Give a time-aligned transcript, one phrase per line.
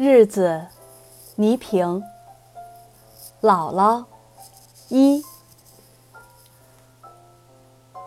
[0.00, 0.64] 日子，
[1.34, 2.00] 倪萍。
[3.42, 4.04] 姥姥，
[4.90, 5.20] 一。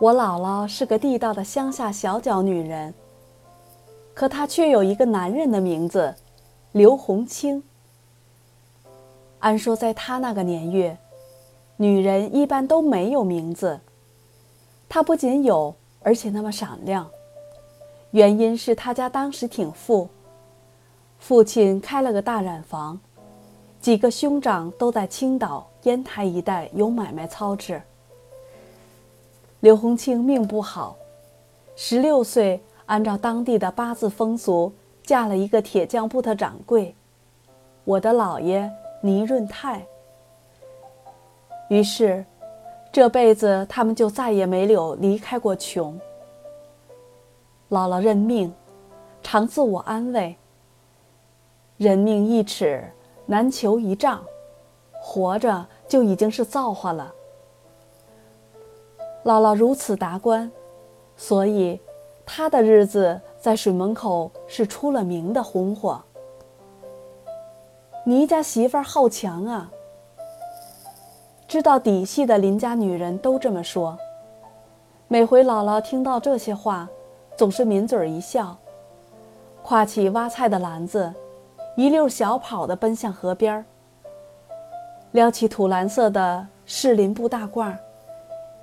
[0.00, 2.94] 我姥姥是个地道的乡下小脚女人，
[4.14, 6.14] 可她却有一个男人的名字，
[6.72, 7.62] 刘洪清。
[9.40, 10.96] 按说在她那个年月，
[11.76, 13.80] 女人一般都没有名字，
[14.88, 17.10] 她不仅有，而且那么闪亮。
[18.12, 20.08] 原因是她家当时挺富。
[21.22, 22.98] 父亲开了个大染坊，
[23.80, 27.80] 几个兄长都在青岛、烟台一带有买卖操持。
[29.60, 30.96] 刘洪清命不好，
[31.76, 34.72] 十六岁按照当地的八字风俗
[35.04, 36.92] 嫁了一个铁匠铺的掌柜，
[37.84, 38.68] 我的姥爷
[39.00, 39.80] 倪润泰。
[41.68, 42.26] 于是，
[42.90, 45.96] 这辈子他们就再也没有离开过穷。
[47.70, 48.52] 姥姥认命，
[49.22, 50.36] 常自我安慰。
[51.82, 52.88] 人命一尺，
[53.26, 54.22] 难求一丈，
[55.00, 57.12] 活着就已经是造化了。
[59.24, 60.48] 姥姥如此达观，
[61.16, 61.80] 所以
[62.24, 66.00] 她的日子在水门口是出了名的红火。
[68.06, 69.68] 倪家媳妇儿好强啊，
[71.48, 73.98] 知道底细的邻家女人都这么说。
[75.08, 76.88] 每回姥姥听到这些话，
[77.36, 78.56] 总是抿嘴一笑，
[79.64, 81.12] 挎起挖菜的篮子。
[81.74, 83.64] 一溜小跑地奔向河边儿，
[85.12, 87.74] 撩起土蓝色的士林布大褂，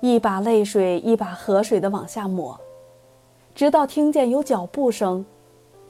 [0.00, 2.58] 一把泪水一把河水的往下抹，
[3.52, 5.26] 直到听见有脚步声，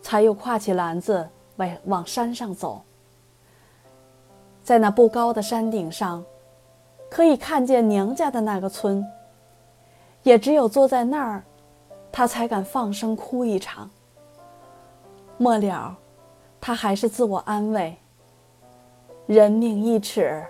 [0.01, 2.81] 才又挎起篮子往往山上走。
[4.63, 6.25] 在那不高的山顶上，
[7.11, 9.05] 可以看见娘家的那个村。
[10.23, 11.43] 也只有坐在那儿，
[12.13, 13.91] 他才敢放声哭一场。
[15.37, 15.97] 末了。
[16.61, 17.97] 他还是自我安慰
[19.27, 20.45] ：“人命一尺，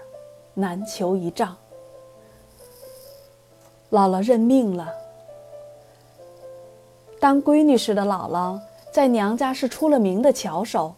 [0.54, 1.56] 难求一丈。”
[3.90, 4.88] 姥姥认命了。
[7.20, 8.58] 当闺女时的姥姥，
[8.92, 10.94] 在娘家是出了名的巧手，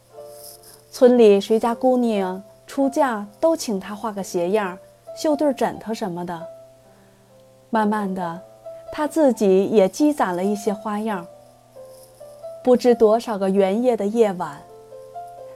[0.91, 4.79] 村里谁家姑娘出嫁，都请她画个鞋样、
[5.17, 6.47] 绣对枕头什么的。
[7.71, 8.41] 慢慢的，
[8.91, 11.27] 她自己也积攒了一些花样。
[12.63, 14.63] 不知多少个圆夜的夜晚。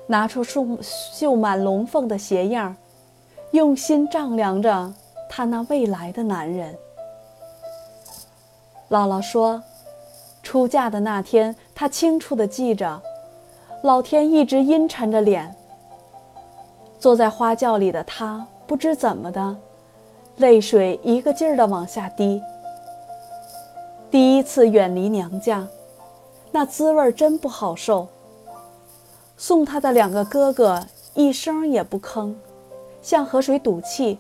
[0.06, 2.77] 拿出绣绣满龙凤的鞋样
[3.50, 4.93] 用心丈量着
[5.28, 6.77] 她那未来的男人。
[8.89, 9.62] 姥姥说，
[10.43, 13.03] 出嫁的那天，她清楚地记着，
[13.83, 15.55] 老天一直阴沉着脸。
[16.99, 19.56] 坐在花轿里的她，不知怎么的，
[20.37, 22.41] 泪水一个劲儿地往下滴。
[24.09, 25.66] 第一次远离娘家，
[26.53, 28.06] 那滋味真不好受。
[29.37, 30.83] 送他的两个哥哥
[31.15, 32.35] 一声也不吭，
[33.03, 34.19] 像河水赌气。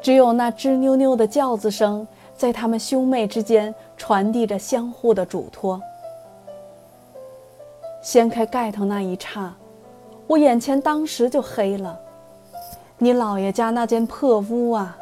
[0.00, 5.80] 只有那吱扭扭的叫子声，在他们兄妹之间传递着相互的嘱托。
[8.02, 9.54] 掀开盖头那一刹，
[10.26, 11.98] 我眼前当时就黑了。
[12.98, 14.96] 你姥爷家那间破屋啊，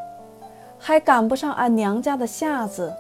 [0.79, 2.95] 还赶不上俺娘家的下子。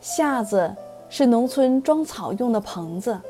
[0.00, 0.74] 下子
[1.08, 3.20] 是农村装草用的棚子。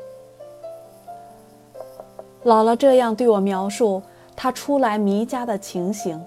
[2.43, 4.01] 姥姥这样对我描述
[4.35, 6.19] 她初来弥家的情形，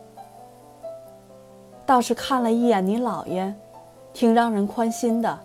[1.85, 3.53] 倒是看了一眼你姥爷，
[4.13, 5.39] 挺让人宽心的。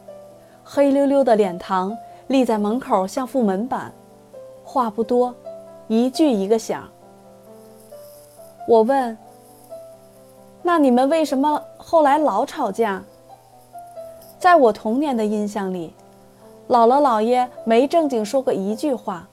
[0.64, 1.98] 黑溜溜的脸膛
[2.28, 3.92] 立在门口，像副门板，
[4.64, 5.34] 话不多，
[5.88, 6.88] 一句一个响。
[8.68, 9.18] 我问
[10.62, 13.04] ：“那你们为什么后来老吵架？”
[14.38, 15.92] 在我童年的印象里，
[16.68, 19.28] 姥姥姥爷没正经说过一句话。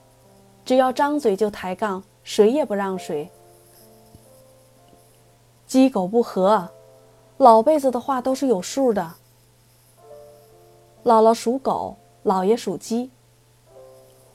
[0.66, 3.30] 只要张嘴就抬杠，谁也不让谁。
[5.64, 6.68] 鸡狗不和，
[7.38, 9.14] 老辈子的话都是有数的。
[11.04, 13.12] 姥姥属狗，姥爷属鸡。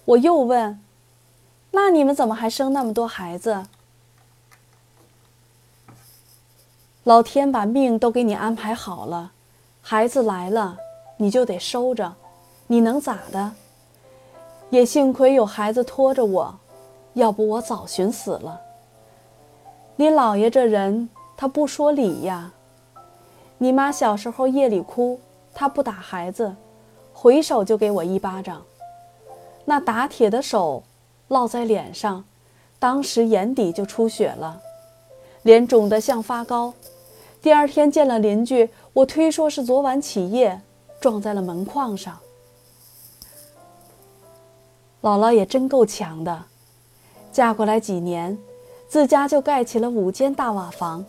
[0.05, 0.81] 我又问
[1.71, 3.65] ：“那你们怎么还生那么多孩子？”
[7.03, 9.33] 老天把命都给你安排好了，
[9.81, 10.77] 孩子来了
[11.17, 12.15] 你就得收着，
[12.67, 13.51] 你能咋的？
[14.71, 16.55] 也幸亏有孩子拖着我，
[17.13, 18.59] 要不我早寻死了。
[19.97, 22.53] 你姥爷这人，他不说理呀。
[23.57, 25.19] 你妈小时候夜里哭，
[25.53, 26.55] 他不打孩子，
[27.13, 28.63] 回手就给我一巴掌。
[29.65, 30.81] 那打铁的手
[31.27, 32.23] 落在脸上，
[32.79, 34.61] 当时眼底就出血了，
[35.43, 36.73] 脸肿得像发糕。
[37.41, 40.61] 第二天见了邻居，我推说是昨晚起夜
[41.01, 42.17] 撞在了门框上。
[45.01, 46.43] 姥姥也真够强的，
[47.31, 48.37] 嫁过来几年，
[48.87, 51.03] 自家就盖起了五间大瓦房，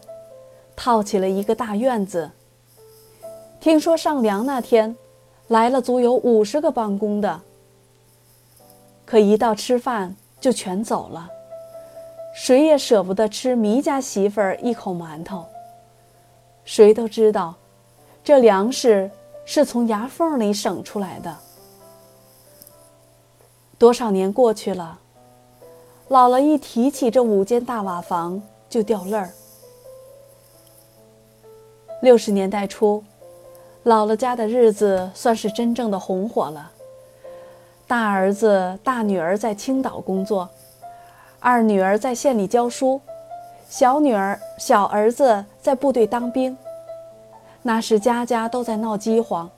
[0.74, 2.30] 套起了一个大院子。
[3.60, 4.96] 听说上梁那天，
[5.48, 7.40] 来了足有五十个帮工的，
[9.04, 11.28] 可一到吃饭就全走了，
[12.34, 15.44] 谁也舍不得吃糜家媳妇儿一口馒头。
[16.64, 17.54] 谁都知道，
[18.24, 19.10] 这粮食
[19.44, 21.36] 是从牙缝里省出来的。
[23.82, 25.00] 多少年过去了，
[26.08, 29.28] 姥姥一提起这五间大瓦房就掉泪儿。
[32.00, 33.02] 六十年代初，
[33.84, 36.70] 姥姥家的日子算是真正的红火了。
[37.88, 40.48] 大儿子、大女儿在青岛工作，
[41.40, 43.00] 二女儿在县里教书，
[43.68, 46.56] 小女儿、小儿子在部队当兵。
[47.62, 49.50] 那时家家都在闹饥荒，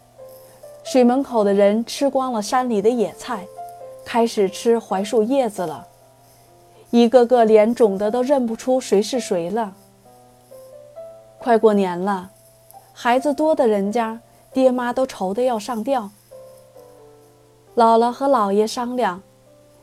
[0.82, 3.46] 水门口的人吃光了山里的野菜。
[4.04, 5.86] 开始吃槐树叶子了，
[6.90, 9.72] 一个个脸肿的都认不出谁是谁了。
[11.38, 12.30] 快过年了，
[12.92, 14.20] 孩子多的人家，
[14.52, 16.10] 爹妈都愁得要上吊。
[17.76, 19.20] 姥姥和姥爷商量，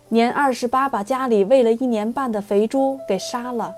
[0.09, 3.75] 年二十八把家里喂了一年半的肥猪给杀了。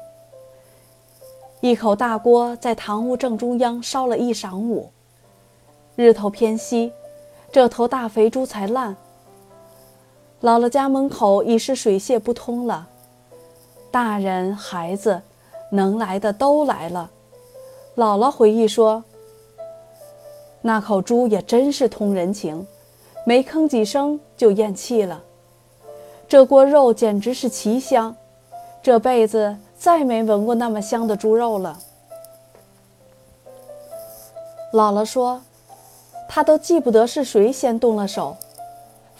[1.61, 4.91] 一口大锅在堂屋正中央烧了一晌午，
[5.95, 6.91] 日头偏西，
[7.51, 8.95] 这头大肥猪才烂。
[10.43, 12.89] 姥姥家门口已是水泄不通了，
[13.89, 15.21] 大人孩子
[15.71, 17.09] 能来的都来了。
[17.95, 19.05] 姥姥回忆说
[20.61, 22.67] ：“那口猪也真是通人情，
[23.25, 25.23] 没吭几声就咽气了。
[26.27, 28.13] 这锅肉简直是奇香，
[28.81, 31.79] 这辈子再没闻过那么香的猪肉了。”
[34.73, 35.41] 姥姥说
[36.27, 38.35] ：“她都记不得是谁先动了手。”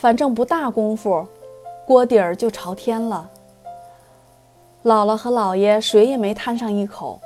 [0.04, 1.26] 反正不大功夫，
[1.88, 3.30] 锅底儿就朝天了。
[4.84, 7.22] 姥姥和姥爷谁也没摊上一口，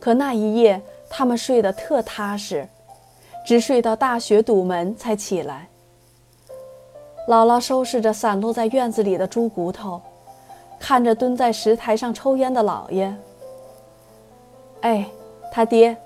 [0.00, 2.68] 可那一夜他们睡得特踏实，
[3.46, 5.68] 直睡到大雪堵门才起来。
[7.28, 10.02] 姥姥收拾着散落在院子里的猪骨头，
[10.80, 13.14] 看着蹲在石台上抽烟的姥爷。
[14.80, 15.06] 哎，
[15.52, 15.96] 他爹，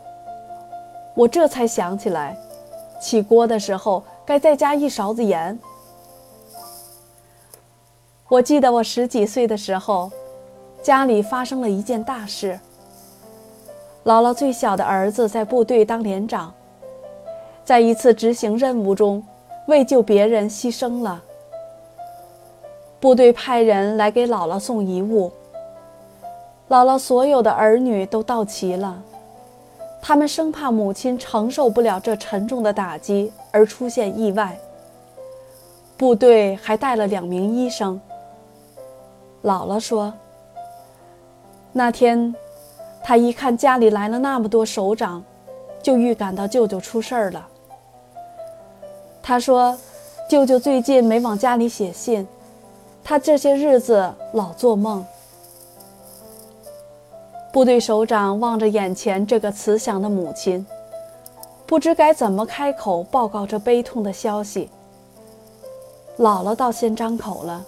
[1.14, 2.36] 我这才想起来，
[3.00, 5.58] 起锅的时候该再加一勺子盐。
[8.31, 10.11] 我记得我十几岁的时候，
[10.82, 12.59] 家里发生了一件大事。
[14.05, 16.53] 姥姥最小的儿子在部队当连长，
[17.67, 19.23] 在一次执行任务中，
[19.67, 21.23] 为救别人牺牲了。
[22.99, 25.31] 部队派人来给姥姥送遗物，
[26.71, 29.03] 姥姥所有的儿女都到齐了，
[30.00, 34.59] 他们生怕母亲承受不了这沉重的打击而出现意外。
[35.99, 38.00] 部队还带了两名医生。
[39.44, 40.11] 姥姥说
[41.70, 42.35] ：“那天，
[43.02, 45.23] 他一看家里来了那么多首长，
[45.82, 47.46] 就预感到舅舅出事儿了。
[49.23, 49.79] 他说，
[50.31, 52.26] 舅舅最近没往家里写信，
[53.05, 55.05] 他这些日子老做梦。”
[57.52, 60.67] 部队首长望着眼前这个慈祥的母亲，
[61.67, 64.70] 不知该怎么开口报告这悲痛的消息。
[66.17, 67.62] 姥姥倒先张口了。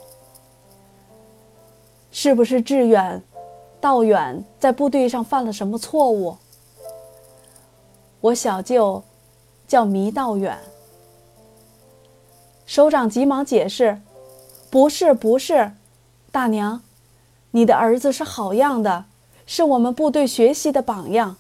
[2.19, 3.23] 是不是志远、
[3.79, 6.39] 道远在部队上犯了什么错误？
[8.23, 9.05] 我小舅
[9.69, 10.59] 叫迷道远。
[12.65, 14.01] 首长急忙解释
[14.73, 15.73] ：“不是，不是，
[16.33, 16.81] 大娘，
[17.51, 19.05] 你的儿子是好样的，
[19.45, 21.37] 是我们部队学习的榜样。”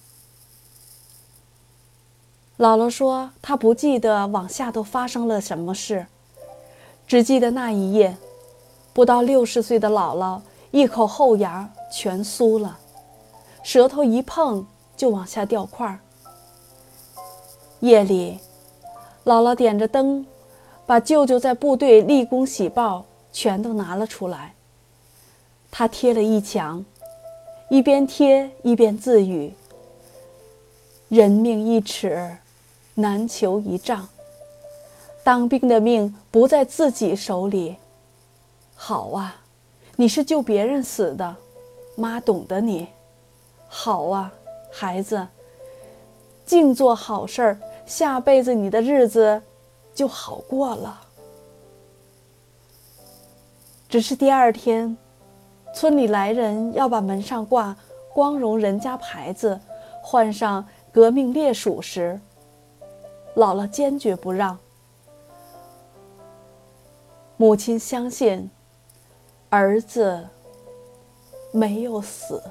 [2.60, 6.04] 姥姥说：“她不记得往下都发生了什么事，
[7.06, 8.18] 只记得那一夜，
[8.92, 10.42] 不到六十岁的姥姥。”
[10.76, 12.78] 一口后牙全酥了，
[13.62, 16.00] 舌头一碰就往下掉块儿。
[17.80, 18.38] 夜里，
[19.24, 20.26] 姥姥点着灯，
[20.84, 24.52] 把舅舅在部队立功喜报全都拿了出来。
[25.70, 26.84] 他贴了一墙，
[27.70, 29.54] 一边贴一边自语
[31.08, 32.36] ：“人命一尺，
[32.96, 34.06] 难求一丈。
[35.24, 37.76] 当兵的命不在自己手里，
[38.74, 39.40] 好啊。”
[39.98, 41.36] 你是救别人死的，
[41.96, 42.86] 妈懂得你，
[43.66, 44.30] 好啊，
[44.70, 45.26] 孩子，
[46.44, 49.40] 净做好事儿，下辈子你的日子
[49.94, 51.00] 就好过了。
[53.88, 54.94] 只是第二天，
[55.74, 57.74] 村里来人要把门上挂
[58.12, 59.58] “光荣人家”牌子
[60.02, 62.20] 换上“革命烈属”时，
[63.34, 64.58] 姥姥坚决不让。
[67.38, 68.50] 母亲相信
[69.50, 70.28] 儿子
[71.52, 72.42] 没有死。